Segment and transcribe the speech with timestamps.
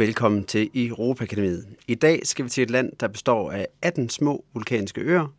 [0.00, 1.66] velkommen til Europakademiet.
[1.88, 5.34] I dag skal vi til et land, der består af 18 små vulkanske øer,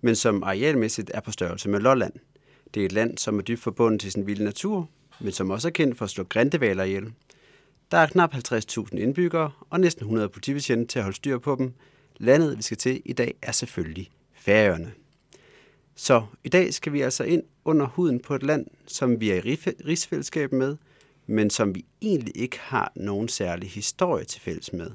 [0.00, 2.12] men som arealmæssigt er på størrelse med Lolland.
[2.74, 4.88] Det er et land, som er dybt forbundet til sin vilde natur,
[5.20, 7.12] men som også er kendt for at slå grindevaler ihjel.
[7.90, 11.72] Der er knap 50.000 indbyggere og næsten 100 politibetjente til at holde styr på dem.
[12.16, 14.92] Landet, vi skal til i dag, er selvfølgelig Færøerne.
[15.94, 19.36] Så i dag skal vi altså ind under huden på et land, som vi er
[19.36, 19.56] i
[19.86, 20.76] rigsfællesskab med,
[21.30, 24.90] men som vi egentlig ikke har nogen særlig historie til fælles med.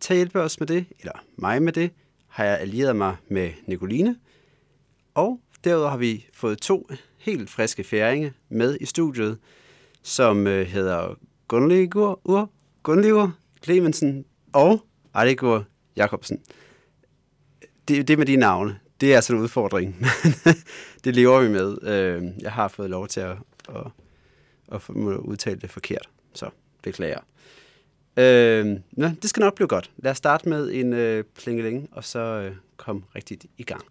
[0.00, 1.90] Til at hjælpe os med det, eller mig med det,
[2.28, 4.16] har jeg allieret mig med Nicoline,
[5.14, 9.38] og derudover har vi fået to helt friske færinge med i studiet,
[10.02, 12.50] som øh, hedder Gunlegur, Ur,
[12.82, 14.80] Gunlegur Clemensen og
[15.14, 15.64] Adigur
[15.96, 16.40] Jacobsen.
[17.88, 20.06] Det, det med de navne, det er altså en udfordring.
[21.04, 21.82] det lever vi med.
[21.82, 23.36] Øh, jeg har fået lov til at,
[23.68, 23.86] at,
[24.72, 26.50] at udtale det forkert, så
[26.82, 27.20] beklager.
[28.16, 28.66] Øh,
[28.98, 29.90] ja, det skal nok blive godt.
[29.96, 33.82] Lad os starte med en øh, plingeling, og så øh, komme rigtigt i gang.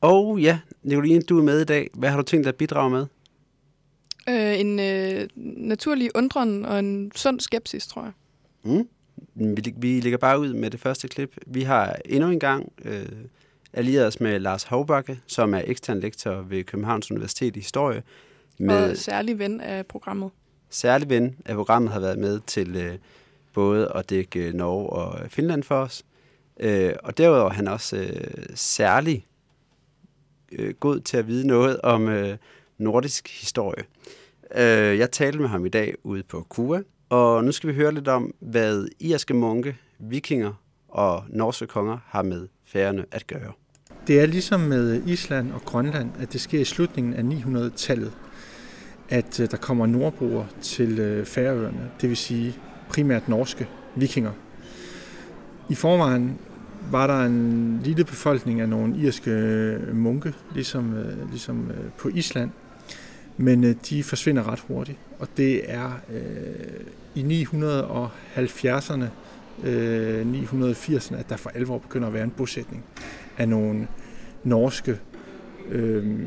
[0.00, 1.90] Og ja, Nicoline, du er med i dag.
[1.94, 3.06] Hvad har du tænkt dig at bidrage med?
[4.28, 8.12] Øh, en øh, naturlig undren og en sund skepsis, tror jeg.
[8.62, 8.88] Mm.
[9.34, 11.36] Vi, vi lægger bare ud med det første klip.
[11.46, 13.06] Vi har endnu en gang øh,
[13.72, 18.02] allieret os med Lars Hovbakke, som er ekstern lektor ved Københavns Universitet i Historie.
[18.58, 20.30] Med og særlig ven af programmet.
[20.70, 22.98] Særlig ven af programmet har været med til øh,
[23.52, 26.04] både at dække Norge og Finland for os.
[26.60, 29.26] Øh, og derudover er han også øh, særlig
[30.52, 32.36] øh, god til at vide noget om øh,
[32.78, 33.84] nordisk historie.
[34.54, 37.94] Øh, jeg talte med ham i dag ude på Kua, og nu skal vi høre
[37.94, 40.52] lidt om, hvad irske munke, vikinger
[40.88, 43.52] og norske konger har med færgerne at gøre.
[44.06, 48.12] Det er ligesom med Island og Grønland, at det sker i slutningen af 900-tallet,
[49.08, 52.56] at øh, der kommer nordboer til øh, Færøerne, det vil sige
[52.88, 54.32] primært norske vikinger.
[55.68, 56.38] I forvejen
[56.90, 60.94] var der en lille befolkning af nogle irske øh, munke, ligesom,
[61.30, 62.50] ligesom på Island,
[63.38, 64.98] men øh, de forsvinder ret hurtigt.
[65.18, 66.80] Og det er øh,
[67.14, 69.04] i 970'erne,
[69.66, 72.84] øh, 980'erne, at der for alvor begynder at være en bosætning
[73.38, 73.88] af nogle
[74.44, 74.98] norske,
[75.68, 76.18] øh,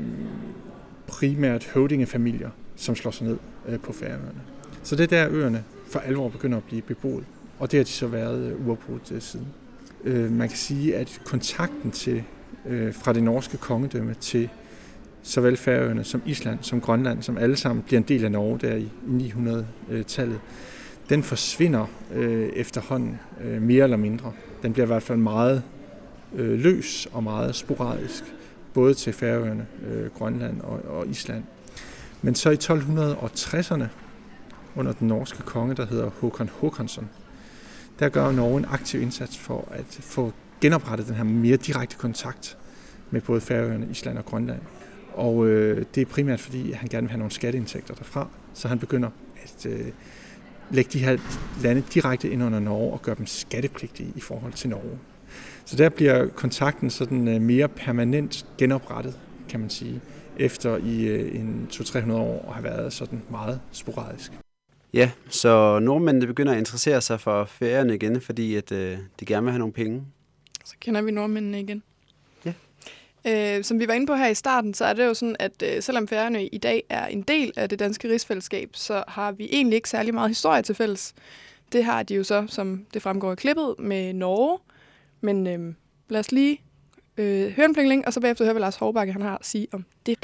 [1.08, 4.42] primært høvdingefamilier, som slår sig ned øh, på færøerne.
[4.84, 7.24] Så det er der, øerne for alvor begynder at blive beboet,
[7.60, 9.48] og det har de så været øh, uafbrudt øh, siden.
[10.04, 12.24] Øh, man kan sige, at kontakten til
[12.66, 14.50] øh, fra det norske kongedømme til
[15.24, 18.76] såvel Færøerne som Island, som Grønland, som alle sammen bliver en del af Norge der
[18.76, 20.40] i, 900-tallet,
[21.10, 24.32] den forsvinder øh, efterhånden øh, mere eller mindre.
[24.64, 25.64] Den bliver i hvert fald meget
[26.36, 28.24] øh, løs og meget sporadisk,
[28.74, 31.44] både til Færøerne, øh, Grønland og, og Island.
[32.22, 33.86] Men så i 1260'erne,
[34.76, 37.10] under den norske konge, der hedder Håkon Håkonsson,
[38.00, 42.58] der gør Norge en aktiv indsats for at få genoprettet den her mere direkte kontakt
[43.12, 44.60] med både Færøerne, Island og Grønland.
[45.14, 48.80] Og øh, det er primært fordi, han gerne vil have nogle skatteindtægter derfra, så han
[48.80, 49.10] begynder
[49.44, 49.86] at øh,
[50.72, 51.18] lægge de her
[51.64, 55.00] lande direkte ind under Norge og gøre dem skattepligtige i forhold til Norge.
[55.66, 59.20] Så der bliver kontakten sådan øh, mere permanent genoprettet,
[59.50, 60.02] kan man sige,
[60.38, 64.32] efter i øh, en 200-300 år og har været sådan meget sporadisk.
[64.94, 69.44] Ja, så nordmændene begynder at interessere sig for ferierne igen, fordi at, øh, de gerne
[69.44, 70.04] vil have nogle penge.
[70.66, 71.84] Så kender vi nordmændene igen.
[73.28, 75.64] Øh, som vi var inde på her i starten, så er det jo sådan, at
[75.64, 79.50] øh, selvom Færøerne i dag er en del af det danske rigsfællesskab, så har vi
[79.52, 81.14] egentlig ikke særlig meget historie til fælles.
[81.72, 84.60] Det har de jo så, som det fremgår i klippet, med Norge.
[85.22, 85.74] Men øh,
[86.10, 86.62] lad os lige
[87.18, 89.68] øh, høre en plingling, og så bagefter høre, hvad Lars Hårbakke han har at sige
[89.72, 90.18] om det.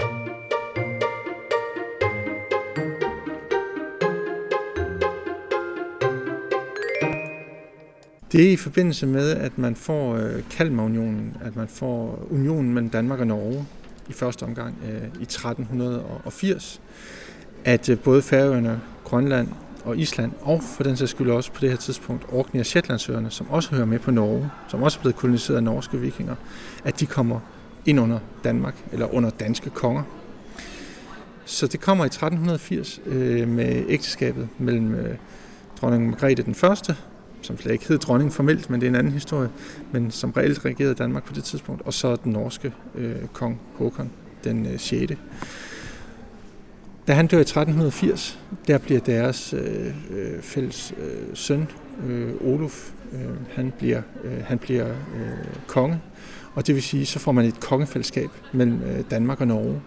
[8.31, 12.89] Det er i forbindelse med, at man får øh, Kalmarunionen, at man får unionen mellem
[12.89, 13.65] Danmark og Norge
[14.09, 16.81] i første omgang øh, i 1380,
[17.65, 19.47] at øh, både Færøerne, Grønland
[19.85, 23.31] og Island, og for den sags skyld også på det her tidspunkt Orkney og Shetlandsøerne,
[23.31, 26.35] som også hører med på Norge, som også er blevet koloniseret af norske vikinger,
[26.83, 27.39] at de kommer
[27.85, 30.03] ind under Danmark, eller under danske konger.
[31.45, 35.15] Så det kommer i 1380 øh, med ægteskabet mellem øh,
[35.81, 36.95] dronning Margrethe den første
[37.41, 39.49] som slet ikke hed dronning formelt, men det er en anden historie,
[39.91, 44.11] men som reelt regerede Danmark på det tidspunkt, og så den norske øh, kong Håkon
[44.43, 45.13] den øh, 6.
[47.07, 51.67] Da han dør i 1380, der bliver deres øh, øh, fælles øh, søn,
[52.07, 53.19] øh, Olof, øh,
[53.49, 55.99] han bliver, øh, han bliver øh, konge,
[56.53, 59.81] Og det vil sige, så får man et kongefællesskab mellem øh, Danmark og Norge.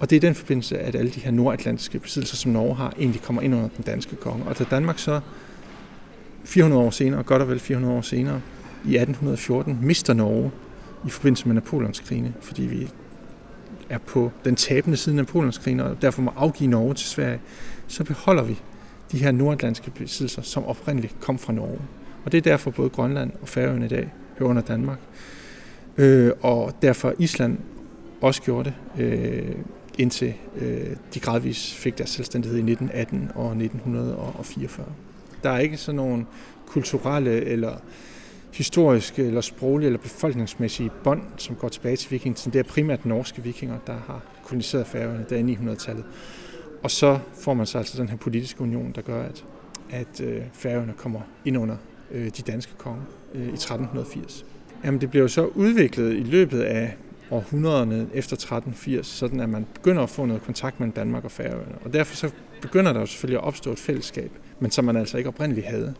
[0.00, 3.22] Og det er den forbindelse, at alle de her nordatlantiske besiddelser, som Norge har, egentlig
[3.22, 4.44] kommer ind under den danske konge.
[4.44, 5.20] Og da Danmark så
[6.44, 8.40] 400 år senere, godt og vel 400 år senere,
[8.84, 10.50] i 1814 mister Norge
[11.06, 12.90] i forbindelse med Napoleonskrigene, fordi vi
[13.88, 17.40] er på den tabende side af Napoleonskrigene, og derfor må afgive Norge til Sverige,
[17.86, 18.58] så beholder vi
[19.12, 21.78] de her nordatlantiske besiddelser, som oprindeligt kom fra Norge.
[22.24, 24.98] Og det er derfor både Grønland og Færøerne i dag hører under Danmark.
[25.96, 27.58] Øh, og derfor Island
[28.20, 29.54] også gjorde det, øh,
[29.98, 34.86] indtil øh, de gradvis fik deres selvstændighed i 1918 og 1944.
[35.42, 36.26] Der er ikke sådan nogle
[36.66, 37.76] kulturelle eller
[38.52, 42.52] historiske eller sproglige eller befolkningsmæssige bånd, som går tilbage til vikingetiden.
[42.52, 46.04] Det er primært norske vikinger, der har koloniseret Færøerne der i 900-tallet.
[46.82, 49.44] Og så får man så altså den her politiske union, der gør, at,
[49.90, 51.76] at øh, Færøerne kommer ind under
[52.10, 53.02] øh, de danske konger
[53.34, 54.44] øh, i 1380.
[54.84, 56.96] Jamen det bliver jo så udviklet i løbet af
[57.30, 61.74] århundrederne efter 1380, sådan at man begynder at få noget kontakt mellem Danmark og Færøerne.
[61.84, 62.30] Og derfor så
[62.62, 64.30] begynder der jo selvfølgelig at opstå et fællesskab,
[64.60, 65.94] men som man altså ikke oprindeligt havde,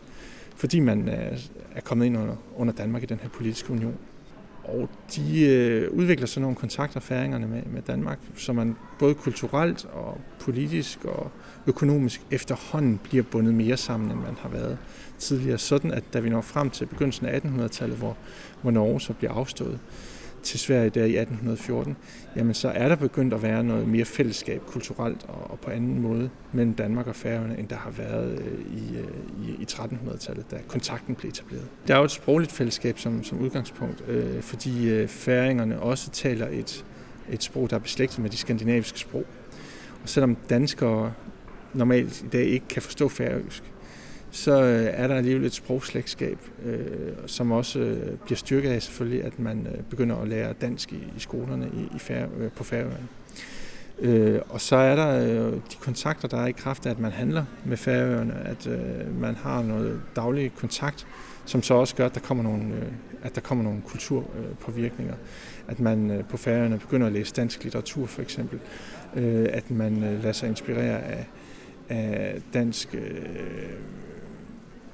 [0.55, 1.39] fordi man øh,
[1.75, 3.97] er kommet ind under, under Danmark i den her politiske union.
[4.63, 9.85] Og de øh, udvikler så nogle kontakter, færingerne med, med Danmark, så man både kulturelt
[9.85, 11.31] og politisk og
[11.67, 14.77] økonomisk efterhånden bliver bundet mere sammen, end man har været
[15.19, 15.57] tidligere.
[15.57, 18.17] Sådan at da vi når frem til begyndelsen af 1800-tallet, hvor,
[18.61, 19.79] hvor Norge så bliver afstået,
[20.43, 21.97] til Sverige der i 1814,
[22.35, 26.01] jamen så er der begyndt at være noget mere fællesskab kulturelt og, og på anden
[26.01, 30.51] måde mellem Danmark og Færøerne, end der har været øh, i, øh, i, i 1300-tallet,
[30.51, 31.67] da kontakten blev etableret.
[31.87, 36.47] Der er jo et sprogligt fællesskab som, som udgangspunkt, øh, fordi øh, færingerne også taler
[36.47, 36.85] et,
[37.29, 39.25] et sprog, der er beslægtet med de skandinaviske sprog.
[40.03, 41.13] Og selvom danskere
[41.73, 43.70] normalt i dag ikke kan forstå færøsk,
[44.31, 46.79] så øh, er der alligevel et sprogslægtskab, øh,
[47.25, 51.03] som også øh, bliver styrket af selvfølgelig, at man øh, begynder at lære dansk i,
[51.17, 53.07] i skolerne i, i fær, øh, på Færøerne.
[53.99, 57.11] Øh, og så er der øh, de kontakter, der er i kraft af, at man
[57.11, 61.07] handler med Færøerne, at øh, man har noget daglig kontakt,
[61.45, 62.91] som så også gør, at der kommer nogle, øh,
[63.23, 65.15] at der kommer nogle kulturpåvirkninger.
[65.67, 68.59] At man øh, på Færøerne begynder at læse dansk litteratur for eksempel.
[69.15, 71.27] Øh, at man øh, lader sig inspirere af,
[71.89, 73.25] af dansk øh,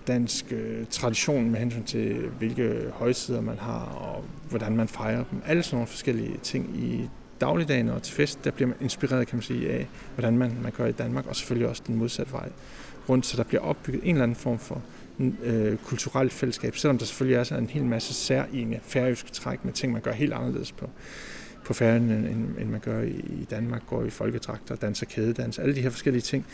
[0.07, 5.41] dansk øh, tradition med hensyn til, hvilke højtider man har, og hvordan man fejrer dem.
[5.45, 7.09] Alle sådan nogle forskellige ting i
[7.41, 10.71] dagligdagen og til fest, der bliver man inspireret, kan man sige, af, hvordan man, man
[10.71, 12.49] gør i Danmark, og selvfølgelig også den modsatte vej
[13.09, 14.81] rundt, så der bliver opbygget en eller anden form for
[15.43, 19.93] øh, kulturelt fællesskab, selvom der selvfølgelig er en hel masse særlige færøske træk med ting,
[19.93, 20.89] man gør helt anderledes på,
[21.65, 23.09] på færgen, end, end man gør i,
[23.41, 26.45] i Danmark, går i folkedragter, danser kædedans, alle de her forskellige ting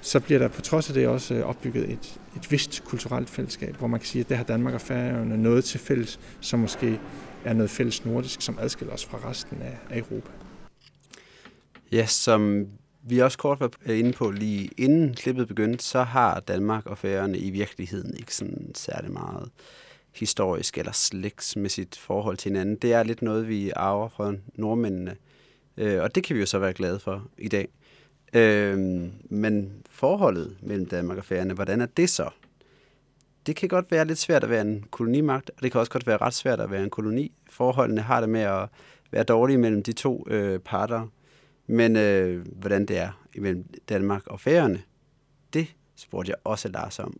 [0.00, 3.76] så bliver der på trods af det også øh, opbygget et, et vist kulturelt fællesskab,
[3.76, 7.00] hvor man kan sige, at det har Danmark og Færøerne noget til fælles, som måske
[7.44, 10.30] er noget fælles nordisk, som adskiller os fra resten af Europa.
[11.92, 12.66] Ja, som
[13.02, 17.38] vi også kort var inde på lige inden klippet begyndte, så har Danmark og Færøerne
[17.38, 19.50] i virkeligheden ikke sådan særlig meget
[20.14, 22.76] historisk eller slægtsmæssigt forhold til hinanden.
[22.76, 25.16] Det er lidt noget, vi arver fra nordmændene,
[25.76, 27.68] øh, og det kan vi jo så være glade for i dag.
[28.34, 28.78] Øh,
[29.30, 32.28] men forholdet mellem Danmark og Færøerne, hvordan er det så?
[33.46, 36.06] Det kan godt være lidt svært at være en kolonimagt, og det kan også godt
[36.06, 37.32] være ret svært at være en koloni.
[37.50, 38.68] Forholdene har det med at
[39.10, 41.06] være dårlige mellem de to øh, parter.
[41.66, 44.82] Men øh, hvordan det er mellem Danmark og Færøerne,
[45.52, 47.16] det spurgte jeg også Lars om.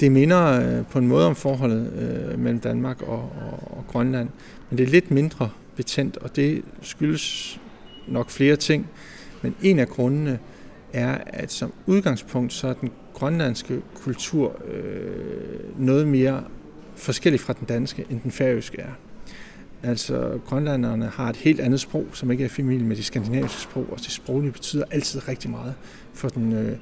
[0.00, 4.28] Det minder øh, på en måde om forholdet øh, mellem Danmark og, og, og Grønland,
[4.70, 7.60] men det er lidt mindre betændt, og det skyldes
[8.08, 8.90] nok flere ting.
[9.42, 10.38] Men en af grundene
[10.92, 16.44] er, at som udgangspunkt så er den grønlandske kultur øh, noget mere
[16.96, 18.92] forskellig fra den danske, end den færøske er.
[19.82, 23.86] Altså, grønlanderne har et helt andet sprog, som ikke er familie med de skandinaviske sprog,
[23.90, 25.74] og det sproglige betyder altid rigtig meget
[26.14, 26.76] for den, øh,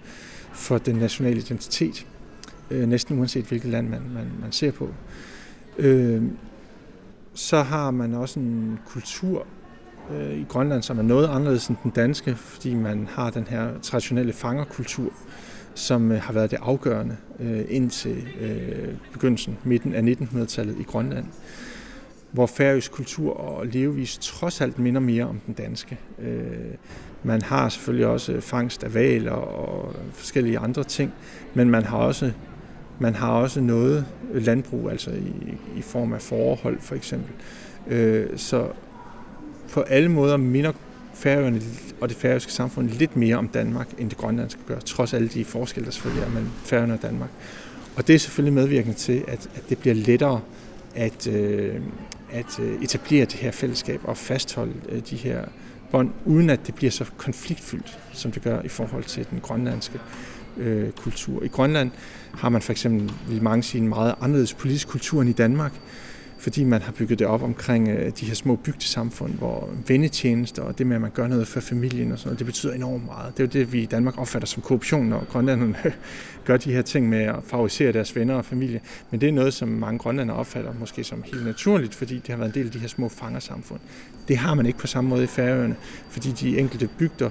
[0.52, 2.06] for den nationale identitet,
[2.70, 4.88] øh, næsten uanset hvilket land man, man, man ser på.
[5.78, 6.22] Øh,
[7.34, 9.46] så har man også en kultur
[10.14, 13.68] øh, i Grønland, som er noget anderledes end den danske, fordi man har den her
[13.82, 15.12] traditionelle fangerkultur,
[15.74, 21.24] som øh, har været det afgørende øh, indtil øh, begyndelsen, midten af 1900-tallet i Grønland,
[22.32, 25.98] hvor færøsk kultur og levevis trods alt minder mere om den danske.
[26.18, 26.74] Øh,
[27.22, 31.12] man har selvfølgelig også fangst af valer og forskellige andre ting,
[31.54, 32.32] men man har også
[32.98, 37.32] man har også noget landbrug, altså i, i form af forhold for eksempel.
[37.88, 38.68] Øh, så
[39.72, 40.72] på alle måder minder
[41.14, 41.60] Færøerne
[42.00, 45.44] og det færøske samfund lidt mere om Danmark, end det grønlandske gør, trods alle de
[45.44, 47.30] forskelle, der selvfølgelig er mellem Færøerne og Danmark.
[47.96, 50.40] Og det er selvfølgelig medvirkende til, at, at det bliver lettere
[50.94, 51.74] at, øh,
[52.30, 55.44] at øh, etablere det her fællesskab og fastholde øh, de her
[55.90, 59.98] bånd, uden at det bliver så konfliktfyldt, som det gør i forhold til den grønlandske
[60.56, 61.42] øh, kultur.
[61.42, 61.90] I Grønland
[62.34, 65.72] har man for eksempel, vil mange sige, en meget anderledes politisk kultur end i Danmark,
[66.38, 70.78] fordi man har bygget det op omkring øh, de her små bygdesamfund, hvor vennetjenester og
[70.78, 73.36] det med, at man gør noget for familien og sådan noget, det betyder enormt meget.
[73.36, 75.76] Det er jo det, vi i Danmark opfatter som korruption, når grønlanderne
[76.46, 78.80] gør de her ting med at favorisere deres venner og familie.
[79.10, 82.36] Men det er noget, som mange grønlandere opfatter måske som helt naturligt, fordi det har
[82.36, 83.80] været en del af de her små fangersamfund.
[84.28, 85.76] Det har man ikke på samme måde i Færøerne,
[86.10, 87.30] fordi de enkelte bygder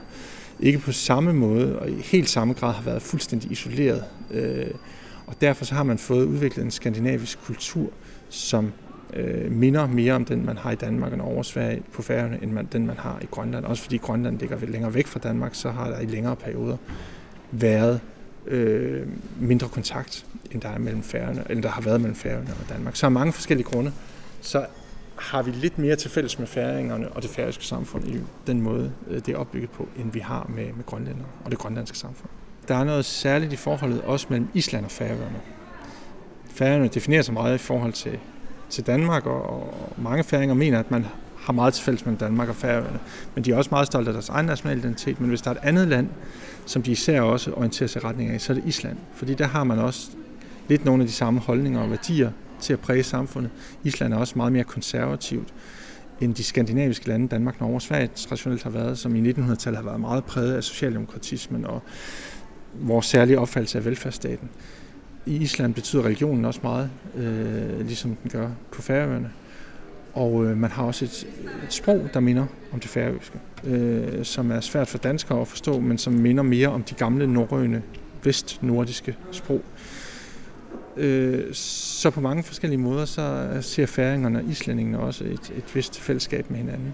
[0.60, 4.04] ikke på samme måde og i helt samme grad har været fuldstændig isoleret.
[4.32, 4.68] Øh,
[5.28, 7.90] og derfor så har man fået udviklet en skandinavisk kultur,
[8.30, 8.72] som
[9.14, 12.52] øh, minder mere om den, man har i Danmark og over Sverige på færgerne, end
[12.52, 13.66] man, den, man har i Grønland.
[13.66, 16.78] Også fordi Grønland ligger længere væk fra Danmark, så har der i længere perioder
[17.52, 18.02] været
[18.48, 19.08] øh,
[19.40, 22.96] mindre kontakt, end der, er mellem færgerne, end der har været mellem færgerne og Danmark.
[22.96, 23.92] Så af mange forskellige grunde,
[24.42, 24.66] så
[25.16, 28.92] har vi lidt mere til fælles med færingerne og det færøske samfund i den måde,
[29.10, 32.30] øh, det er opbygget på, end vi har med, med grønlænder og det grønlandske samfund.
[32.68, 35.42] Der er noget særligt i forholdet også mellem Island og Færøerne.
[36.50, 38.20] Færøerne definerer sig meget i forhold til
[38.70, 41.06] til Danmark, og mange færinger mener, at man
[41.38, 43.00] har meget til fælles med Danmark og Færøerne.
[43.36, 45.20] Men de er også meget stolte af deres egen national identitet.
[45.20, 46.10] Men hvis der er et andet land,
[46.66, 48.98] som de især også orienterer sig i retning af, så er det Island.
[49.14, 50.10] Fordi der har man også
[50.68, 53.52] lidt nogle af de samme holdninger og værdier til at præge samfundet.
[53.84, 55.54] Island er også meget mere konservativt
[56.22, 59.84] end de skandinaviske lande, Danmark, Norge og Sverige traditionelt har været, som i 1900-tallet har
[59.84, 61.82] været meget præget af socialdemokratismen og
[62.74, 64.50] vores særlige opfattelse af velfærdsstaten.
[65.26, 69.32] I Island betyder religionen også meget, øh, ligesom den gør på Færøerne.
[70.14, 71.28] Og øh, man har også et,
[71.64, 75.80] et sprog, der minder om det færøske, øh, som er svært for danskere at forstå,
[75.80, 77.82] men som minder mere om de gamle norrøne,
[78.24, 79.62] vestnordiske sprog.
[80.98, 86.00] Øh, så på mange forskellige måder, så ser færingerne og islændingene også et, et vist
[86.00, 86.94] fællesskab med hinanden.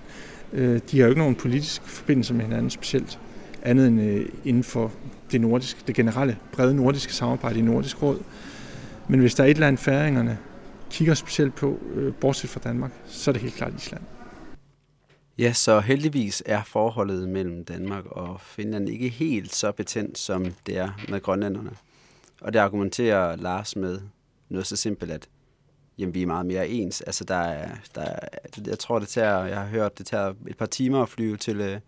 [0.54, 3.20] Øh, de har jo ikke nogen politisk forbindelse med hinanden specielt,
[3.62, 4.92] andet end øh, inden for
[5.32, 8.20] det, nordiske, det generelle brede nordiske samarbejde i Nordisk Råd.
[9.08, 10.38] Men hvis der er et land, færingerne
[10.90, 14.02] kigger specielt på, øh, bortset fra Danmark, så er det helt klart Island.
[15.38, 20.78] Ja, så heldigvis er forholdet mellem Danmark og Finland ikke helt så betændt, som det
[20.78, 21.72] er med grønlænderne.
[22.42, 24.00] Og det argumenterer Lars med
[24.50, 25.28] noget så simpelt, at
[25.98, 27.02] jamen, vi er meget mere ens.
[27.02, 28.20] Altså, der er, der er,
[28.68, 31.62] jeg tror, det tager, jeg har hørt, det tager et par timer at flyve til,
[31.62, 31.80] øh,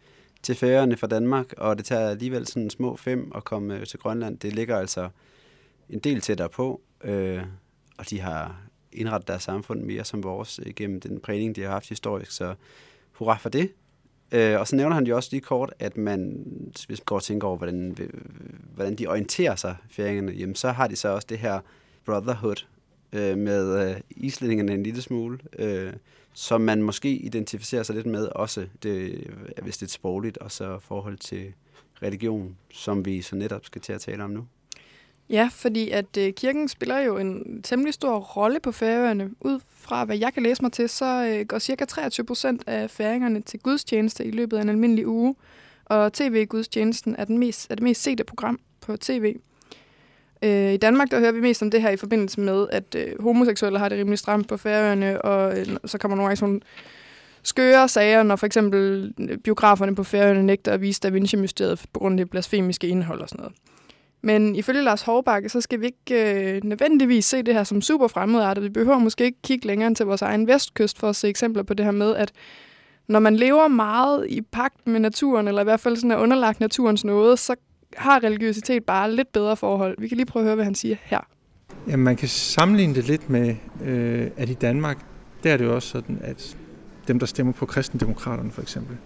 [0.43, 3.99] til færgerne fra Danmark, og det tager alligevel sådan små fem at komme øh, til
[3.99, 4.37] Grønland.
[4.37, 5.09] Det ligger altså
[5.89, 7.43] en del tættere på, øh,
[7.97, 11.69] og de har indrettet deres samfund mere som vores øh, gennem den prægning, de har
[11.69, 12.55] haft historisk, så
[13.11, 13.71] hurra for det.
[14.31, 16.45] Øh, og så nævner han jo også lige kort, at man,
[16.87, 17.97] hvis man går og tænker over, hvordan,
[18.75, 21.59] hvordan de orienterer sig, færingerne, jamen så har de så også det her
[22.05, 22.65] brotherhood
[23.13, 25.39] øh, med øh, islændingerne en lille smule.
[25.59, 25.93] Øh,
[26.33, 29.27] som man måske identificerer sig lidt med også, det,
[29.61, 31.53] hvis det er sprogligt, og så forhold til
[32.03, 34.47] religion, som vi så netop skal til at tale om nu.
[35.29, 39.31] Ja, fordi at øh, kirken spiller jo en temmelig stor rolle på færøerne.
[39.41, 42.91] Ud fra hvad jeg kan læse mig til, så øh, går cirka 23 procent af
[42.91, 45.35] færingerne til gudstjeneste i løbet af en almindelig uge.
[45.85, 49.35] Og tv-gudstjenesten er, den mest, er det mest sete program på tv.
[50.43, 53.23] Øh, I Danmark der hører vi mest om det her i forbindelse med, at øh,
[53.23, 56.61] homoseksuelle har det rimelig stramt på færøerne, og øh, så kommer nogle gange sådan
[57.43, 61.99] skøre sager, når for eksempel øh, biograferne på færøerne nægter at vise Da Vinci-mysteriet på
[61.99, 63.55] grund af det blasfemiske indhold og sådan noget.
[64.21, 68.07] Men ifølge Lars Hårbakke, så skal vi ikke øh, nødvendigvis se det her som super
[68.07, 68.63] fremmedartet.
[68.63, 71.63] Vi behøver måske ikke kigge længere end til vores egen vestkyst for at se eksempler
[71.63, 72.31] på det her med, at
[73.07, 76.59] når man lever meget i pagt med naturen, eller i hvert fald sådan er underlagt
[76.59, 77.55] naturens noget, så
[77.97, 79.95] har religiøsitet bare lidt bedre forhold.
[79.99, 81.19] Vi kan lige prøve at høre, hvad han siger her.
[81.87, 84.97] Ja, man kan sammenligne det lidt med, øh, at i Danmark,
[85.43, 86.57] der er det jo også sådan, at
[87.07, 88.97] dem, der stemmer på kristendemokraterne for eksempel,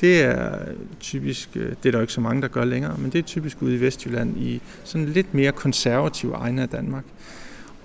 [0.00, 0.58] det er
[1.00, 3.22] typisk, øh, det er der jo ikke så mange, der gør længere, men det er
[3.22, 7.04] typisk ude i Vestjylland i sådan lidt mere konservative egne af Danmark.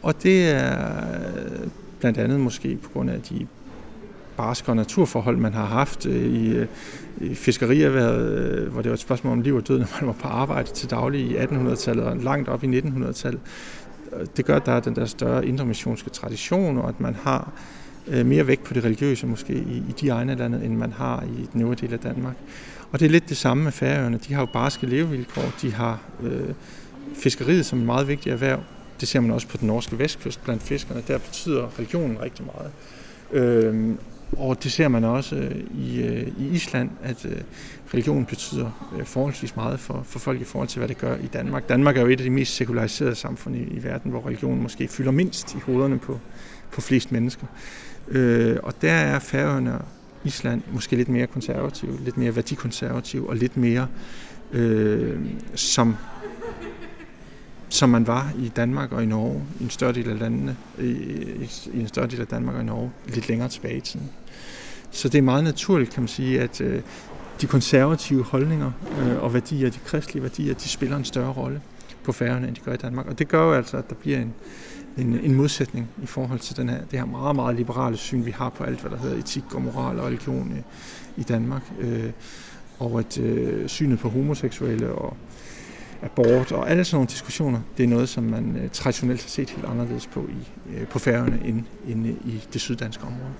[0.01, 1.03] Og det er
[1.99, 3.47] blandt andet måske på grund af de
[4.37, 6.67] barske naturforhold, man har haft øh, i, øh,
[7.21, 10.13] i fiskerierhvervet, øh, hvor det var et spørgsmål om liv og død, når man var
[10.13, 13.41] på arbejde til daglig i 1800-tallet og langt op i 1900-tallet.
[14.37, 17.51] Det gør, at der er den der større intermissionske tradition, og at man har
[18.07, 21.23] mere vægt på det religiøse måske i, i de egne af landet, end man har
[21.23, 22.35] i den øvrige del af Danmark.
[22.91, 24.19] Og det er lidt det samme med færøerne.
[24.27, 25.53] De har jo barske levevilkår.
[25.61, 26.49] De har øh,
[27.15, 28.59] fiskeriet som en meget vigtig erhverv.
[28.99, 31.03] Det ser man også på den norske vestkyst blandt fiskerne.
[31.07, 32.71] Der betyder religionen rigtig meget.
[33.31, 33.95] Øh,
[34.37, 37.37] og det ser man også øh, i, øh, i Island, at øh,
[37.93, 41.27] religion betyder øh, forholdsvis meget for, for folk i forhold til, hvad det gør i
[41.27, 41.69] Danmark.
[41.69, 44.87] Danmark er jo et af de mest sekulariserede samfund i, i verden, hvor religion måske
[44.87, 46.19] fylder mindst i hovederne på,
[46.71, 47.45] på flest mennesker.
[48.07, 49.85] Øh, og der er Færøerne og
[50.23, 53.87] Island måske lidt mere konservative, lidt mere værdikonservative og lidt mere
[54.53, 55.19] øh,
[55.55, 55.95] som
[57.71, 60.83] som man var i Danmark og i Norge, i en større del af landene, i,
[61.73, 64.09] i en større del af Danmark og i Norge, lidt længere tilbage i tiden.
[64.91, 66.81] Så det er meget naturligt, kan man sige, at øh,
[67.41, 71.61] de konservative holdninger øh, og værdier, de kristelige værdier, de spiller en større rolle
[72.03, 73.07] på færgerne, end de gør i Danmark.
[73.07, 74.33] Og det gør jo altså, at der bliver en,
[74.97, 78.31] en, en modsætning i forhold til den her, det her meget, meget liberale syn, vi
[78.31, 81.61] har på alt, hvad der hedder etik og moral og religion i, i Danmark.
[81.79, 82.11] Øh,
[82.79, 85.17] og at øh, synet på homoseksuelle og
[86.01, 89.49] abort og alle sådan nogle diskussioner, det er noget, som man øh, traditionelt har set
[89.49, 93.33] helt anderledes på i, øh, på færgerne end, end i det syddanske område.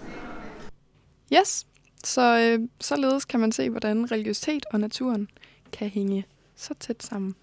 [1.33, 1.67] Yes,
[2.03, 5.27] så øh, således kan man se, hvordan religiøsitet og naturen
[5.71, 7.35] kan hænge så tæt sammen.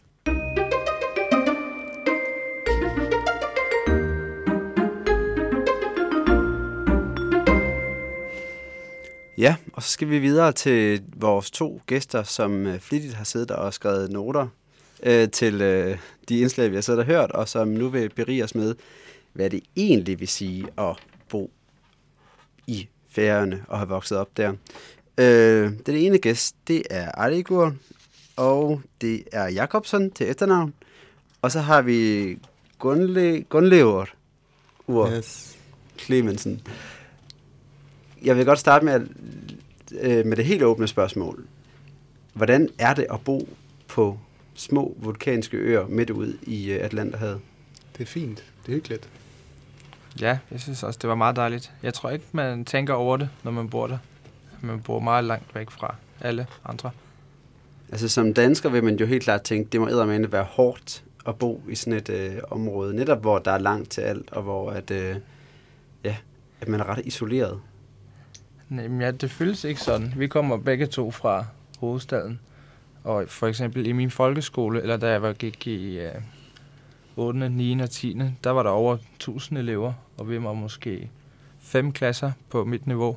[9.38, 13.50] Ja, og så skal vi videre til vores to gæster, som øh, flittigt har siddet
[13.50, 14.48] og skrevet noter
[15.02, 18.44] øh, til øh, de indslag, vi har siddet og hørt, og som nu vil berige
[18.44, 18.74] os med,
[19.32, 20.96] hvad det egentlig vil sige at
[21.28, 21.50] bo
[22.66, 24.52] i Færøerne og have vokset op der.
[25.18, 27.74] Øh, den ene gæst, det er Arigur,
[28.36, 30.74] og det er Jakobsen til efternavn.
[31.42, 32.38] Og så har vi
[32.78, 34.04] Gunle, Gunlever
[34.86, 35.58] Ur yes.
[35.98, 36.60] Clemensen.
[38.24, 39.02] Jeg vil godt starte med, at,
[40.00, 41.44] øh, med det helt åbne spørgsmål.
[42.32, 43.48] Hvordan er det at bo
[43.88, 44.18] på
[44.54, 47.40] små vulkanske øer midt ud i øh, Atlanterhavet?
[47.92, 48.44] Det er fint.
[48.66, 49.08] Det er hyggeligt.
[50.20, 51.72] Ja, jeg synes også, det var meget dejligt.
[51.82, 53.98] Jeg tror ikke, man tænker over det, når man bor der.
[54.60, 56.90] Man bor meget langt væk fra alle andre.
[57.92, 61.36] Altså som dansker vil man jo helt klart tænke, det må eddermame være hårdt at
[61.36, 64.70] bo i sådan et øh, område, netop hvor der er langt til alt, og hvor
[64.70, 65.16] at, øh,
[66.04, 66.16] ja,
[66.60, 67.60] at man er ret isoleret.
[68.68, 70.14] Nej, ja, det føles ikke sådan.
[70.16, 71.46] Vi kommer begge to fra
[71.78, 72.40] hovedstaden.
[73.04, 76.22] Og for eksempel i min folkeskole, eller da jeg var, gik i uh,
[77.18, 77.80] 8., 9.
[77.80, 81.10] og 10., der var der over 1000 elever, og vi var måske
[81.60, 83.16] fem klasser på mit niveau.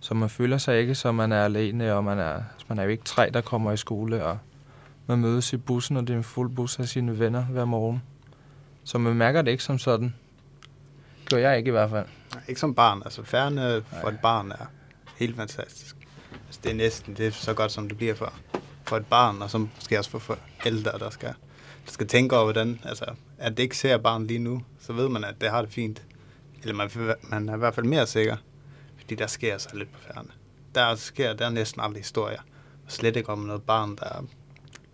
[0.00, 2.88] Så man føler sig ikke, som man er alene, og man er, man er jo
[2.88, 4.38] ikke tre, der kommer i skole, og
[5.06, 8.02] man mødes i bussen, og det er en fuld bus af sine venner hver morgen.
[8.84, 10.14] Så man mærker det ikke som sådan.
[11.30, 12.06] Gør jeg ikke i hvert fald.
[12.34, 13.02] Nej, ikke som barn.
[13.04, 14.66] Altså færne for et barn er
[15.16, 15.96] helt fantastisk.
[16.46, 18.32] Altså, det er næsten det er så godt, som det bliver for,
[18.84, 21.34] for et barn, og som skal også for forældre, der skal,
[21.86, 23.04] skal tænke over, hvordan, altså,
[23.38, 26.02] at det ikke ser barn lige nu, så ved man, at det har det fint.
[26.62, 26.90] Eller man,
[27.22, 28.36] man er i hvert fald mere sikker,
[28.98, 30.28] fordi der sker så lidt på færne.
[30.74, 32.40] Der sker der er næsten aldrig historier,
[32.86, 34.26] og slet ikke om noget barn, der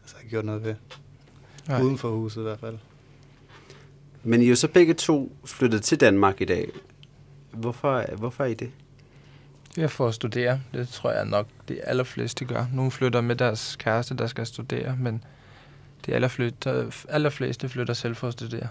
[0.03, 0.75] altså, har gjort noget ved.
[1.69, 1.83] Nej.
[1.83, 2.79] Uden for huset i hvert fald.
[4.23, 6.69] Men I er jo så begge to flyttet til Danmark i dag.
[7.51, 8.71] Hvorfor, hvorfor er I det?
[9.77, 10.61] Ja, for at studere.
[10.75, 12.67] Det tror jeg nok, de allerfleste gør.
[12.73, 15.25] Nogle flytter med deres kæreste, der skal studere, men
[16.07, 18.69] de allerflytter, allerfleste flytter selv for at studere.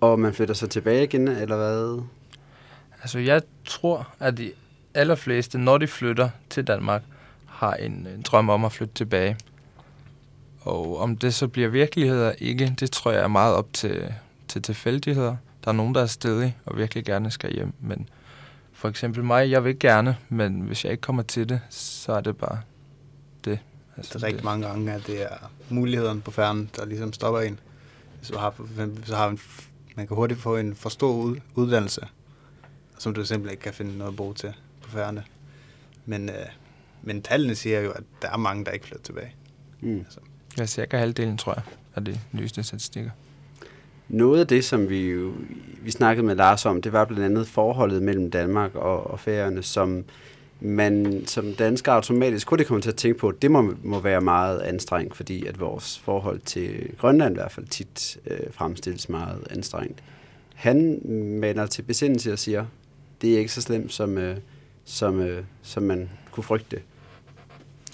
[0.00, 2.02] Og man flytter så tilbage igen, eller hvad?
[3.02, 4.52] Altså, jeg tror, at de
[4.94, 7.02] allerfleste, når de flytter til Danmark,
[7.46, 9.36] har en, en drøm om at flytte tilbage.
[10.60, 14.14] Og om det så bliver virkelighed eller ikke, det tror jeg er meget op til,
[14.48, 15.36] til tilfældigheder.
[15.64, 18.08] Der er nogen, der er stedig og virkelig gerne skal hjem, men
[18.72, 22.20] for eksempel mig, jeg vil gerne, men hvis jeg ikke kommer til det, så er
[22.20, 22.60] det bare.
[23.96, 24.44] Altså, det er rigtig det.
[24.44, 27.60] mange gange, at det er mulighederne på færden, der ligesom stopper en.
[28.18, 28.54] Hvis du har,
[29.04, 29.38] så har en,
[29.96, 32.06] man kan hurtigt få en for stor uddannelse,
[32.98, 35.20] som du simpelthen ikke kan finde noget at bruge til på færden.
[36.06, 36.46] Men, øh,
[37.02, 39.34] men tallene siger jo, at der er mange, der ikke flytter tilbage.
[39.80, 39.98] Mm.
[39.98, 40.20] Altså.
[40.58, 41.62] Ja, cirka halvdelen, tror jeg,
[41.94, 43.10] af de nyeste statistikker.
[44.08, 45.32] Noget af det, som vi jo,
[45.82, 49.62] vi snakkede med Lars om, det var blandt andet forholdet mellem Danmark og, og færøerne,
[49.62, 50.04] som
[50.60, 54.00] man som dansker automatisk kunne det komme til at tænke på, at det må, må
[54.00, 59.08] være meget anstrengt, fordi at vores forhold til Grønland i hvert fald tit øh, fremstilles
[59.08, 60.02] meget anstrengt.
[60.54, 61.00] Han
[61.40, 62.66] mander til besindelse og siger,
[63.22, 64.36] det er ikke så slemt, som, øh,
[64.84, 66.80] som, øh, som man kunne frygte.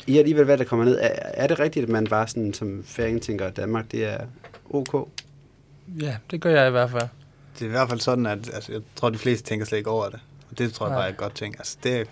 [0.07, 0.99] I alligevel, hvad der kommer ned.
[1.01, 4.19] Er, er det rigtigt, at man bare sådan, som færing tænker, at Danmark det er
[4.71, 5.09] ok?
[6.01, 7.09] Ja, det gør jeg i hvert fald.
[7.59, 9.91] Det er i hvert fald sådan, at altså, jeg tror, de fleste tænker slet ikke
[9.91, 10.21] over det.
[10.51, 11.55] Og det tror jeg bare er et godt ting.
[11.59, 12.11] Altså, det,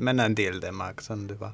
[0.00, 1.52] man er en del af Danmark, sådan det var.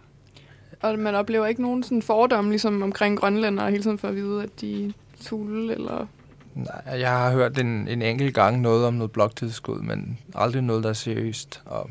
[0.82, 4.42] Og man oplever ikke nogen sådan fordomme ligesom omkring grønlændere hele tiden for at vide,
[4.42, 4.92] at de er
[5.24, 6.06] tule, eller...
[6.54, 10.82] Nej, jeg har hørt en, en enkelt gang noget om noget bloktilskud, men aldrig noget,
[10.84, 11.62] der er seriøst.
[11.64, 11.90] Og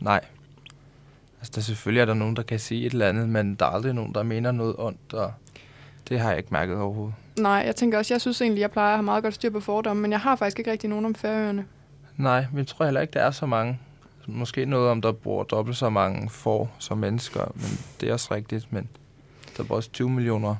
[0.00, 0.20] nej.
[1.40, 3.70] Altså, der selvfølgelig er der nogen, der kan sige et eller andet, men der er
[3.70, 5.32] aldrig nogen, der mener noget ondt, og
[6.08, 7.14] det har jeg ikke mærket overhovedet.
[7.38, 9.60] Nej, jeg tænker også, jeg synes egentlig, jeg plejer at have meget godt styr på
[9.60, 11.64] fordomme, men jeg har faktisk ikke rigtig nogen om færøerne.
[12.16, 13.78] Nej, men jeg tror heller ikke, der er så mange.
[14.28, 18.34] Måske noget om, der bor dobbelt så mange får som mennesker, men det er også
[18.34, 18.88] rigtigt, men
[19.56, 20.56] der bor også 20 millioner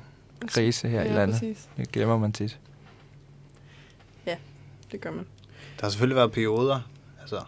[0.47, 1.39] grise her ja, i landet.
[1.39, 1.69] Præcis.
[1.77, 2.59] Det glemmer man tit.
[4.25, 4.35] Ja,
[4.91, 5.25] det gør man.
[5.77, 6.89] Der har selvfølgelig været perioder,
[7.21, 7.41] altså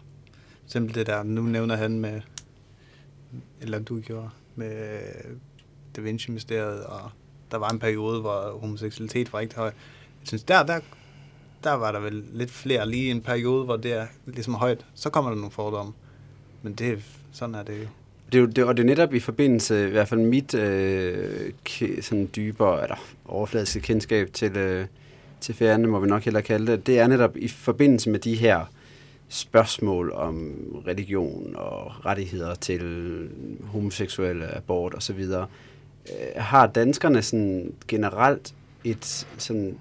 [0.65, 2.21] simpelthen det der, nu nævner han med,
[3.61, 4.99] eller du gjorde, med
[5.95, 7.11] Da Vinci-mysteriet, og
[7.51, 9.65] der var en periode, hvor homoseksualitet var rigtig høj.
[9.65, 10.79] Jeg synes, der, der,
[11.63, 14.85] der var der vel lidt flere lige en periode, hvor det er ligesom højt.
[14.93, 15.93] Så kommer der nogle fordomme.
[16.61, 17.87] Men det, sådan er det jo.
[18.31, 21.51] Det er jo, det, og det er netop i forbindelse, i hvert fald mit øh,
[22.01, 22.95] sådan dybere, eller
[23.25, 24.85] overfladiske kendskab til, øh,
[25.41, 28.35] til færgerne, må vi nok hellere kalde det, det er netop i forbindelse med de
[28.35, 28.65] her
[29.29, 30.55] spørgsmål om
[30.87, 33.29] religion og rettigheder til
[33.63, 35.45] homoseksuelle abort osv., øh,
[36.35, 39.77] har danskerne sådan generelt et sådan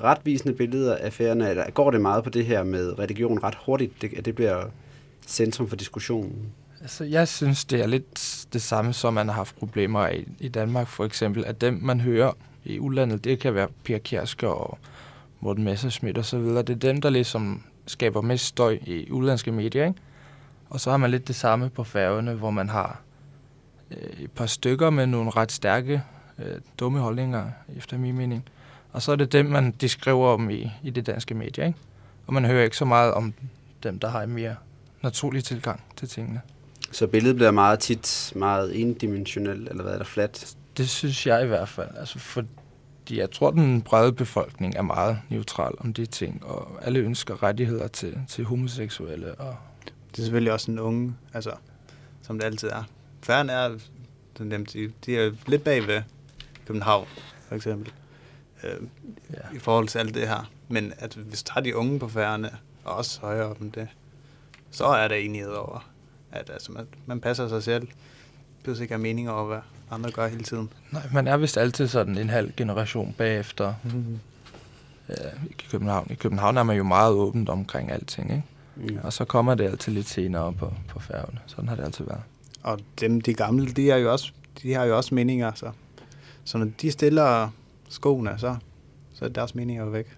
[0.00, 4.02] retvisende billede af færgerne, eller går det meget på det her med religion ret hurtigt,
[4.02, 4.64] det, det bliver
[5.28, 6.52] centrum for diskussionen?
[6.80, 10.48] Altså, jeg synes, det er lidt det samme, som man har haft problemer i, i
[10.48, 12.32] Danmark, for eksempel, at dem, man hører
[12.64, 14.78] i udlandet, det kan være Pia Kjærsgaard og
[15.40, 16.62] Morten Messerschmidt og så videre.
[16.62, 20.00] Det er dem, der ligesom skaber mest støj i udlandske medier, ikke?
[20.70, 23.00] Og så har man lidt det samme på færgerne, hvor man har
[23.90, 26.02] øh, et par stykker med nogle ret stærke,
[26.38, 28.44] øh, dumme holdninger, efter min mening.
[28.92, 31.78] Og så er det dem, man de skriver om i, i det danske medier, ikke?
[32.26, 33.34] Og man hører ikke så meget om
[33.82, 34.56] dem, der har en mere
[35.02, 36.40] naturlig tilgang til tingene.
[36.92, 40.56] Så billedet bliver meget tit meget endimensionelt, eller hvad er der, flat?
[40.76, 41.88] Det synes jeg i hvert fald.
[41.96, 46.98] Altså, fordi jeg tror, den brede befolkning er meget neutral om de ting, og alle
[46.98, 49.34] ønsker rettigheder til, til homoseksuelle.
[49.34, 49.56] Og
[50.10, 51.52] det er selvfølgelig også en unge, altså,
[52.22, 52.84] som det altid er.
[53.22, 53.78] Færden er,
[54.38, 56.02] den de, de er lidt bag ved
[56.66, 57.06] København,
[57.48, 57.92] for eksempel,
[58.64, 58.76] øh,
[59.32, 59.56] ja.
[59.56, 60.50] i forhold til alt det her.
[60.68, 62.50] Men at hvis der er de unge på færgerne,
[62.84, 63.88] og også højere op end det,
[64.70, 65.88] så er der enighed over,
[66.32, 67.88] at altså, man, man passer sig selv.
[68.64, 69.58] Det er ikke have mening over, hvad
[69.90, 70.72] andre gør hele tiden.
[70.90, 73.74] Nej, man er vist altid sådan en halv generation bagefter.
[73.84, 74.20] Mm-hmm.
[75.08, 75.14] Ja,
[75.50, 76.06] i København.
[76.10, 78.44] I København er man jo meget åbent omkring alting, ikke?
[78.76, 78.98] Mm.
[79.02, 81.38] Og så kommer det altid lidt senere på, på færgen.
[81.46, 82.20] Sådan har det altid været.
[82.62, 85.70] Og dem, de gamle, de, er jo også, de har jo også meninger, så,
[86.44, 87.50] så når de stiller
[87.88, 88.56] skoene, så,
[89.14, 90.16] så er deres meninger jo væk.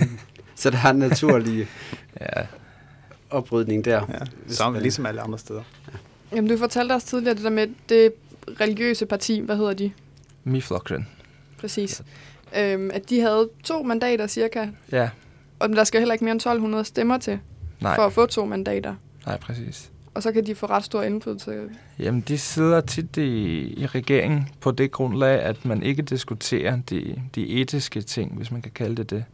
[0.56, 1.66] så der er en naturlig
[2.20, 2.46] ja.
[3.32, 4.02] Oprydning der.
[4.48, 5.62] Ja, som, ligesom alle andre steder.
[5.92, 5.98] Ja.
[6.36, 8.12] Jamen, du fortalte os tidligere det der med det
[8.60, 9.92] religiøse parti, hvad hedder de?
[10.44, 11.08] Miflokren.
[11.58, 12.02] Præcis.
[12.52, 12.72] Ja.
[12.72, 14.66] Øhm, at de havde to mandater cirka.
[14.92, 15.10] Ja.
[15.58, 17.38] Og der skal heller ikke mere end 1200 stemmer til,
[17.80, 17.94] Nej.
[17.94, 18.94] for at få to mandater.
[19.26, 19.90] Nej, præcis.
[20.14, 21.60] Og så kan de få ret stor indflydelse.
[21.98, 27.22] Jamen, de sidder tit i, i regeringen på det grundlag, at man ikke diskuterer de,
[27.34, 29.24] de etiske ting, hvis man kan kalde det det.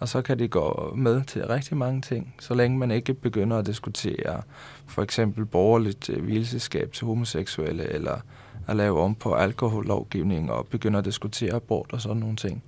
[0.00, 3.58] Og så kan de gå med til rigtig mange ting, så længe man ikke begynder
[3.58, 4.42] at diskutere
[4.86, 8.20] for eksempel borgerligt øh, hvileseskab til homoseksuelle, eller
[8.66, 12.62] at lave om på alkohollovgivning og begynder at diskutere abort og sådan nogle ting.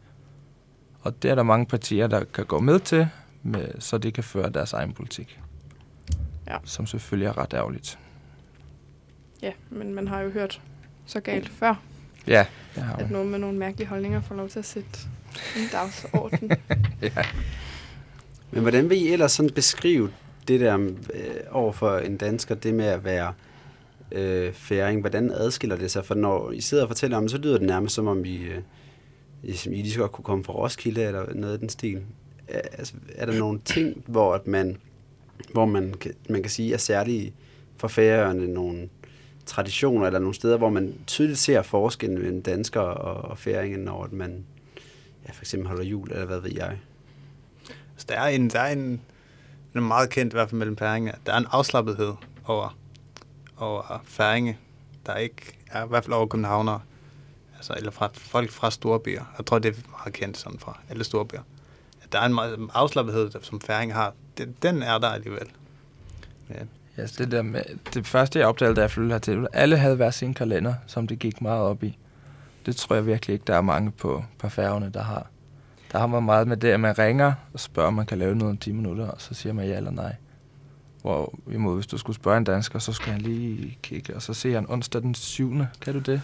[1.02, 3.08] Og det er der mange partier, der kan gå med til,
[3.42, 5.40] med, så de kan føre deres egen politik.
[6.46, 6.56] Ja.
[6.64, 7.98] Som selvfølgelig er ret ærgerligt.
[9.42, 10.60] Ja, men man har jo hørt
[11.06, 11.74] så galt før.
[12.26, 14.98] Ja, jeg har At nogen med nogle mærkelige holdninger får lov til at sætte
[15.56, 16.50] en dagsorden.
[17.02, 17.24] ja.
[18.50, 20.10] Men hvordan vil I ellers sådan beskrive
[20.48, 20.78] det der
[21.14, 23.32] øh, over for en dansker, det med at være
[24.12, 26.04] øh, færing, hvordan adskiller det sig?
[26.04, 28.36] For når I sidder og fortæller om det, så lyder det nærmest som om I,
[28.36, 28.58] øh,
[29.42, 32.02] I, I lige så godt kunne komme fra Roskilde eller noget af den stil.
[32.48, 34.76] Er, altså, er der nogle ting, hvor at man,
[35.52, 37.34] hvor man, kan, man kan sige er særlige
[37.76, 38.88] for færøerne, nogle
[39.46, 44.08] traditioner eller nogle steder, hvor man tydeligt ser forskellen mellem dansker og, og færingen, når
[44.12, 44.44] man
[45.26, 46.78] ja, for eksempel holder jul, eller hvad ved jeg?
[47.92, 49.00] Altså, der er en, der er en,
[49.74, 52.12] en meget kendt, i hvert fald mellem færinger, der er en afslappethed
[52.44, 52.78] over,
[53.56, 54.58] over færinge,
[55.06, 56.80] der ikke er, i hvert fald over københavnere,
[57.56, 59.24] altså, eller fra folk fra storbyer.
[59.38, 61.42] Jeg tror, det er meget kendt sådan fra alle storbyer.
[62.02, 64.14] At der er en meget afslappethed, som færinge har.
[64.38, 65.48] Den, den er der alligevel.
[66.50, 66.54] Ja.
[66.96, 67.62] Ja, det der med,
[67.94, 71.18] det første jeg opdagede, da jeg flyttede hertil, alle havde hver sin kalender, som det
[71.18, 71.98] gik meget op i.
[72.66, 75.26] Det tror jeg virkelig ikke, der er mange på, på færgerne, der har.
[75.92, 78.34] Der har man meget med det, at man ringer og spørger, om man kan lave
[78.34, 80.14] noget om 10 minutter, og så siger man ja eller nej.
[81.02, 84.34] Hvor imod, hvis du skulle spørge en dansker, så skal han lige kigge, og så
[84.34, 85.54] ser han onsdag den 7.
[85.80, 86.22] Kan du det?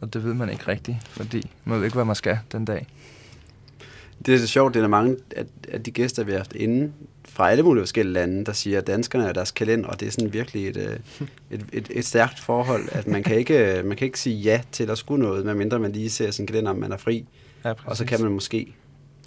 [0.00, 2.86] Og det ved man ikke rigtigt, fordi man ved ikke, hvad man skal den dag.
[4.26, 6.92] Det er så sjovt, det er mange af, af de gæster, vi har haft inde
[7.28, 10.12] fra alle mulige forskellige lande, der siger, at danskerne er deres kalender, og det er
[10.12, 14.04] sådan virkelig et, øh, et, et, et stærkt forhold, at man kan, ikke, man kan
[14.04, 16.92] ikke sige ja til at skulle noget, medmindre man lige ser sin kalender, om man
[16.92, 17.26] er fri.
[17.64, 18.74] Ja, og så kan man måske,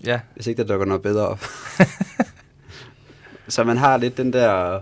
[0.06, 0.20] ja.
[0.36, 1.46] hvis ikke der dukker noget bedre op.
[3.48, 4.82] så man har lidt den der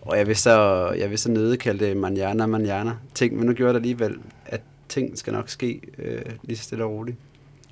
[0.00, 2.92] Og jeg vil så, jeg vil så nøde kalde det manjana, manjana.
[3.14, 6.84] Ting, men nu gjorde det alligevel, at ting skal nok ske øh, lige så stille
[6.84, 7.16] og roligt.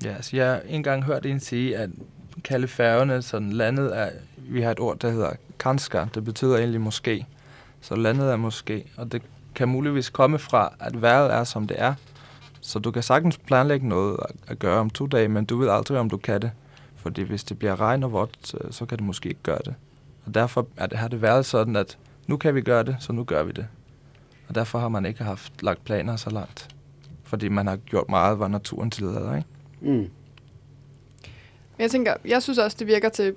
[0.05, 1.89] Ja, så jeg har engang hørt en sige, at
[2.43, 6.81] kalde færgerne sådan landet er, vi har et ord, der hedder kanska, det betyder egentlig
[6.81, 7.25] måske.
[7.81, 9.21] Så landet er måske, og det
[9.55, 11.93] kan muligvis komme fra, at vejret er, som det er.
[12.61, 15.99] Så du kan sagtens planlægge noget at gøre om to dage, men du ved aldrig,
[15.99, 16.51] om du kan det.
[16.95, 19.73] Fordi hvis det bliver regn og vådt, så kan det måske ikke gøre det.
[20.25, 23.13] Og derfor er det, har det været sådan, at nu kan vi gøre det, så
[23.13, 23.67] nu gør vi det.
[24.47, 26.75] Og derfor har man ikke haft lagt planer så langt.
[27.23, 29.47] Fordi man har gjort meget, hvad naturen tillader, ikke?
[29.85, 30.09] Mm.
[31.79, 33.35] Jeg tænker, jeg synes også, det virker til,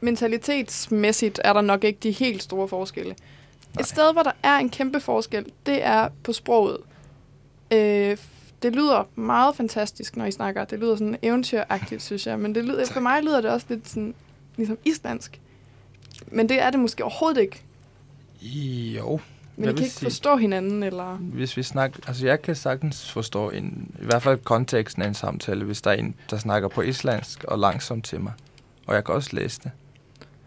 [0.00, 3.10] mentalitetsmæssigt er der nok ikke de helt store forskelle.
[3.10, 3.80] Nej.
[3.80, 6.78] Et sted, hvor der er en kæmpe forskel, det er på sproget.
[7.70, 8.16] Øh,
[8.62, 10.64] det lyder meget fantastisk, når I snakker.
[10.64, 12.38] Det lyder sådan eventyragtigt, synes jeg.
[12.38, 14.14] Men det lyder, for mig lyder det også lidt sådan,
[14.56, 15.40] ligesom islandsk.
[16.26, 17.62] Men det er det måske overhovedet ikke.
[18.96, 19.20] Jo.
[19.56, 21.14] Men I kan ikke sige, forstå hinanden, eller?
[21.14, 22.00] Hvis vi snakker...
[22.06, 25.90] Altså, jeg kan sagtens forstå en, i hvert fald konteksten af en samtale, hvis der
[25.90, 28.32] er en, der snakker på islandsk og langsomt til mig.
[28.86, 29.70] Og jeg kan også læse det.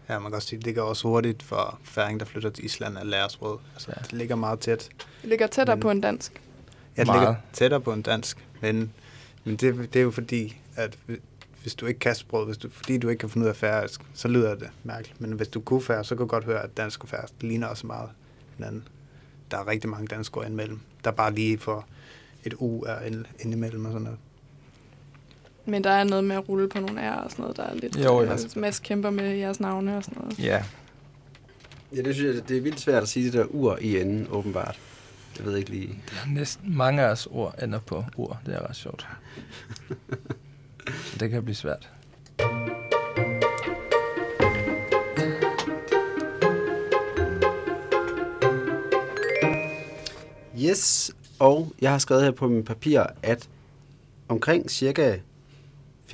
[0.08, 2.98] Ja, man kan også sige, det går også hurtigt for færing, der flytter til Island
[2.98, 3.60] at lære sprog.
[3.74, 4.02] Altså, ja.
[4.02, 4.88] det ligger meget tæt.
[5.20, 6.32] Det ligger tættere men, på en dansk.
[6.96, 7.20] Ja, det meget.
[7.20, 8.46] ligger tættere på en dansk.
[8.60, 8.92] Men,
[9.44, 10.98] men det, det er jo fordi, at
[11.62, 14.00] hvis du ikke kan sproget, hvis du, fordi du ikke kan finde ud af færøsk,
[14.14, 15.20] så lyder det mærkeligt.
[15.20, 17.66] Men hvis du kunne færøsk, så kan du godt høre, at dansk og færøsk ligner
[17.66, 18.08] også meget
[18.56, 18.88] hinanden.
[19.50, 20.80] Der er rigtig mange danske ord indimellem.
[21.04, 21.86] Der er bare lige for
[22.44, 22.98] et u er
[23.40, 24.18] indimellem og sådan noget.
[25.66, 27.74] Men der er noget med at rulle på nogle ærer og sådan noget, der er
[27.74, 27.96] lidt...
[27.96, 28.32] Jo, ja.
[28.32, 30.38] Øh, Mads kæmper med jeres navne og sådan noget.
[30.38, 30.64] Ja.
[31.96, 34.26] Ja, det synes jeg, det er vildt svært at sige det der ur i enden,
[34.30, 34.78] åbenbart.
[35.38, 35.86] Jeg ved ikke lige.
[35.86, 38.40] Det er næsten mange af os ord ender på ur.
[38.46, 39.08] Det er ret sjovt.
[41.20, 41.88] Det kan blive svært.
[50.62, 53.48] Yes, og jeg har skrevet her på min papir, at
[54.28, 55.16] omkring cirka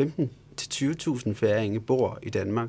[0.01, 2.69] 15-20.000 færinge bor i Danmark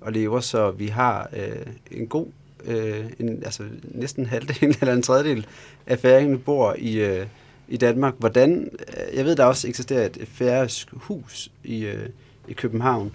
[0.00, 2.26] og lever, så vi har øh, en god,
[2.64, 5.46] øh, en, altså næsten en halvdel eller en tredjedel
[5.86, 7.26] af færingene bor i, øh,
[7.68, 8.14] i Danmark.
[8.18, 12.08] Hvordan, øh, jeg ved, der også eksisterer et færøsk hus i, øh,
[12.48, 13.12] i København.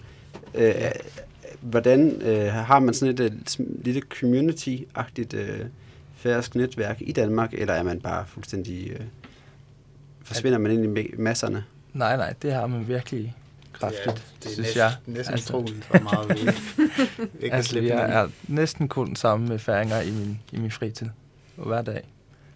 [0.56, 0.74] Øh.
[1.62, 5.66] Hvordan øh, har man sådan et, et lille community-agtigt øh,
[6.18, 8.92] færøsk netværk i Danmark, eller er man bare fuldstændig...
[8.92, 9.00] Øh,
[10.24, 11.64] forsvinder man ind i masserne?
[11.94, 13.36] Nej, nej, det har man virkelig
[13.74, 14.92] kraftigt, ja, det er synes næsten, jeg.
[15.06, 16.50] næsten altså, troligt, hvor meget vi
[17.40, 21.08] ikke altså, jeg er næsten kun sammen med færinger i min, i min fritid,
[21.56, 22.04] hver dag.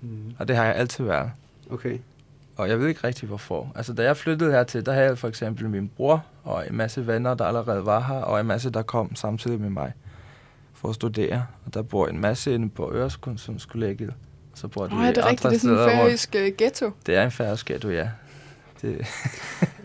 [0.02, 0.36] Mm.
[0.39, 1.32] Og det har jeg altid været.
[1.71, 1.97] Okay.
[2.58, 3.71] Og jeg ved ikke rigtig, hvorfor.
[3.76, 7.08] Altså, da jeg flyttede hertil, der havde jeg for eksempel min bror og en masse
[7.08, 9.93] venner, der allerede var her, og en masse, der kom samtidig med mig
[10.82, 11.46] for at studere.
[11.65, 14.13] Og der bor en masse inde på Øreskundskollegiet.
[14.56, 15.44] Så bor de oh, er det rigtigt?
[15.50, 16.91] Det er sådan en færøsk øh, ghetto?
[17.06, 18.10] Det er en færøsk ghetto, ja.
[18.82, 19.06] Det,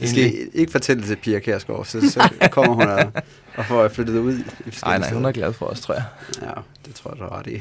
[0.00, 3.12] det skal I ikke fortælle til Pia Kærsgaard, så, så kommer hun og,
[3.56, 4.38] og får flyttet ud.
[4.84, 6.04] Nej, nej, hun er glad for os, tror jeg.
[6.42, 6.50] Ja,
[6.86, 7.60] det tror jeg, du har ret i.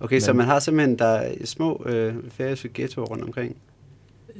[0.00, 3.56] Okay, Men, så man har simpelthen der er små øh, færøske ghettoer rundt omkring?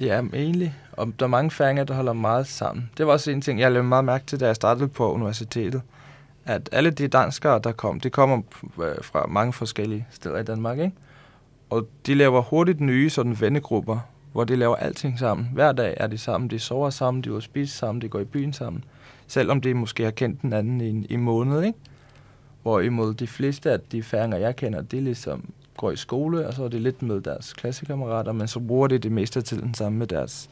[0.00, 0.74] Ja, egentlig.
[0.92, 2.90] Og der er mange færinger, der holder meget sammen.
[2.98, 5.82] Det var også en ting, jeg lavede meget mærke til, da jeg startede på universitetet.
[6.46, 8.40] At alle de danskere, der kom, de kommer
[8.82, 10.96] øh, fra mange forskellige steder i Danmark, ikke?
[11.70, 13.98] Og de laver hurtigt nye sådan vennegrupper,
[14.32, 15.48] hvor de laver alting sammen.
[15.52, 18.24] Hver dag er de sammen, de sover sammen, de går spise sammen, de går i
[18.24, 18.84] byen sammen.
[19.26, 21.78] Selvom de måske har kendt den anden i en i måned, ikke?
[22.62, 25.44] Hvorimod de fleste af de færinger, jeg kender, de ligesom
[25.76, 28.98] går i skole, og så er det lidt med deres klassekammerater, men så bruger de
[28.98, 30.50] det meste af tiden sammen med deres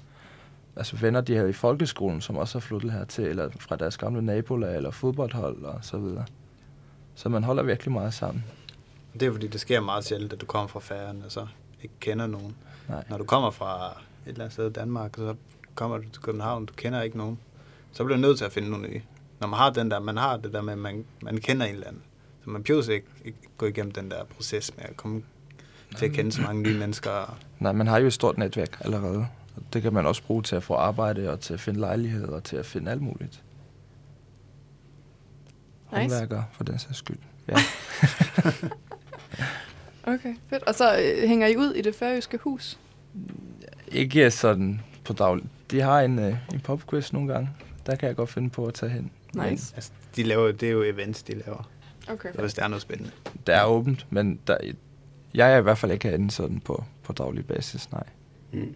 [0.77, 4.23] altså venner, de havde i folkeskolen, som også har flyttet hertil, eller fra deres gamle
[4.23, 6.25] nabolag, eller fodboldhold, og så videre.
[7.15, 8.45] Så man holder virkelig meget sammen.
[9.13, 11.47] Det er fordi, det sker meget sjældent, at du kommer fra færgen, og så
[11.83, 12.57] ikke kender nogen.
[12.89, 13.05] Nej.
[13.09, 13.87] Når du kommer fra
[14.27, 15.35] et eller andet sted i Danmark, så
[15.75, 17.39] kommer du til København, du kender ikke nogen,
[17.93, 19.03] så bliver du nødt til at finde nogle nye.
[19.41, 21.75] Når man har den der, man har det der med, at man, man kender en
[21.75, 22.03] eller anden.
[22.45, 25.23] Så man behøver ikke, ikke gå igennem den der proces med at komme
[25.97, 27.39] til at kende så mange nye mennesker.
[27.59, 29.27] Nej, man har jo et stort netværk allerede.
[29.73, 32.45] Det kan man også bruge til at få arbejde og til at finde lejligheder og
[32.45, 33.43] til at finde alt muligt.
[35.93, 36.01] Nice.
[36.01, 37.19] Håndværker for den sags skyld.
[37.49, 37.57] Ja.
[40.13, 40.63] okay, fedt.
[40.63, 42.79] Og så øh, hænger I ud i det færøske hus?
[43.89, 45.45] Ikke sådan på daglig.
[45.71, 47.51] De har en, øh, en popquiz nogle gange.
[47.87, 49.11] Der kan jeg godt finde på at tage hen.
[49.35, 49.43] Nice.
[49.43, 51.69] Men, altså, de laver, det er jo events, de laver.
[52.09, 52.33] Okay.
[52.35, 53.11] Så hvis der er noget spændende.
[53.47, 54.57] Det er åbent, men der,
[55.35, 58.05] jeg er i hvert fald ikke herinde sådan på, på daglig basis, nej.
[58.53, 58.75] Mm.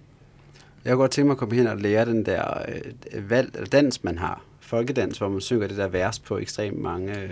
[0.86, 2.62] Jeg kunne godt tænke mig at komme hen og lære den der
[3.12, 4.42] øh, valg, dans, man har.
[4.60, 7.30] Folkedans, hvor man synger det der vers på ekstremt mange øh,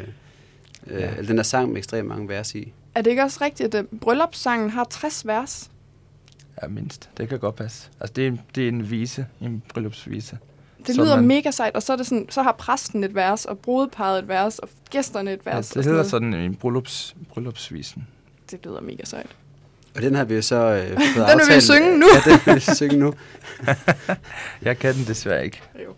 [0.86, 1.10] Øh, Ja.
[1.10, 2.72] Eller den der sang med ekstremt mange vers i.
[2.94, 5.70] Er det ikke også rigtigt, at øh, bryllupssangen har 60 vers?
[6.62, 7.10] Ja, mindst.
[7.16, 7.88] Det kan godt passe.
[8.00, 10.38] Altså, det er, en- det er en vise, en bryllupsvise.
[10.86, 13.44] Det lyder man- mega sejt, og så, er det sådan, så har præsten et vers,
[13.44, 15.68] og brudeparret et vers, og gæsterne et Ja, vers.
[15.68, 18.06] det og hedder sådan en bryllups, bryllupsvisen.
[18.50, 19.36] Det lyder mega sejt.
[19.96, 20.96] Og den har vi jo så øh, fået
[21.28, 22.06] Den vil vi aftalt- synge nu.
[22.26, 23.14] Ja, den vil vi synge nu.
[24.62, 25.62] Jeg kan den desværre ikke.
[25.84, 25.94] Jo.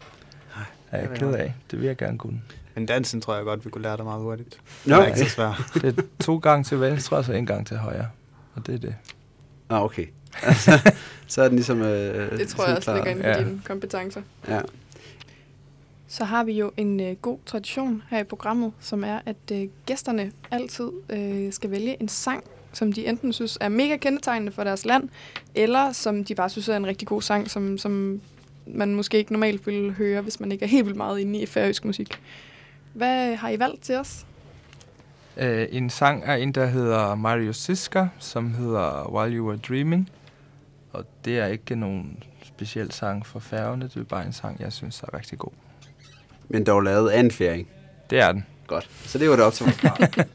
[0.91, 1.55] Er jeg ked af.
[1.71, 2.41] Det vil jeg gerne kunne.
[2.75, 4.61] Men dansen tror jeg godt, vi kunne lære dig meget hurtigt.
[4.85, 5.63] Nå, det er ikke så svært.
[5.83, 8.09] Det er to gange til venstre, og så en gang til højre.
[8.55, 8.95] Og det er det.
[9.71, 10.07] Ah, okay.
[10.43, 10.93] Altså,
[11.27, 11.83] så er den ligesom...
[11.83, 13.39] Øh, Det tror jeg også ligger inden for Ja.
[13.39, 14.23] dine kompetencer.
[14.49, 14.61] Ja.
[16.09, 19.69] Så har vi jo en øh, god tradition her i programmet, som er, at øh,
[19.87, 22.45] gæsterne altid øh, skal vælge en sang,
[22.77, 25.09] som de enten synes er mega kendetegnende for deres land,
[25.55, 28.21] eller som de bare synes er en rigtig god sang, som, som
[28.67, 31.47] man måske ikke normalt ville høre, hvis man ikke er helt vildt meget inde i
[31.47, 32.21] færøsk musik.
[32.93, 34.27] Hvad har I valgt til os?
[35.37, 40.11] Øh, en sang er en, der hedder Mario Siska, som hedder While You Were Dreaming.
[40.93, 44.73] Og det er ikke nogen speciel sang for færgerne, det er bare en sang, jeg
[44.73, 45.53] synes er rigtig god.
[46.49, 47.69] Men dog lavet af en færing.
[48.11, 48.47] Det er den.
[48.67, 48.91] Godt.
[49.05, 50.29] Så det var det op til Godt.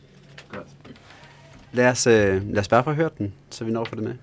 [1.73, 4.13] Lad os, øh, lad os bare få hørt den, så vi når for det med.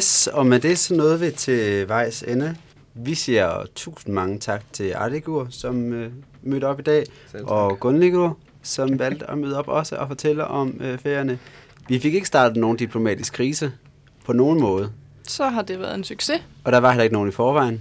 [0.00, 2.56] Yes, og med det så nåede vi til vejs ende
[2.94, 7.04] Vi siger tusind mange tak til Arligur, som øh, mødte op i dag,
[7.44, 11.38] og Gunnligur, som valgte at møde op også og fortælle om øh, ferierne.
[11.88, 13.72] Vi fik ikke startet nogen diplomatisk krise
[14.24, 14.92] på nogen måde,
[15.28, 16.42] Så har det været en succes.
[16.64, 17.80] og der var heller ikke nogen i forvejen,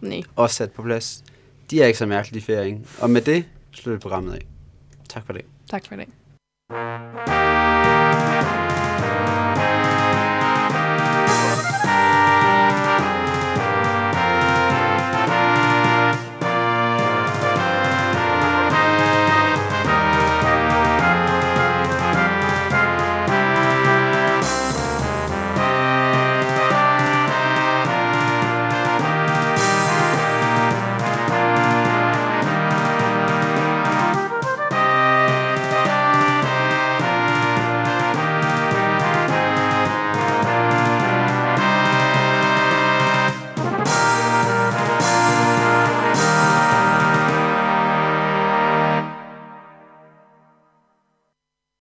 [0.00, 0.22] Nej.
[0.36, 1.24] også sat på plads.
[1.70, 2.78] De er ikke så mærkelige, de ferier.
[3.00, 4.46] Og med det slutter programmet af.
[5.08, 5.42] Tak for det.
[5.70, 7.37] Tak for dag.